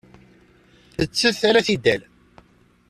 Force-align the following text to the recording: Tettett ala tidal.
Tettett 0.97 1.41
ala 1.49 1.61
tidal. 1.67 2.01